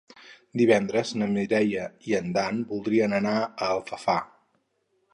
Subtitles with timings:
[0.61, 4.21] Divendres na Mireia i en Dan voldrien anar a Alfafar.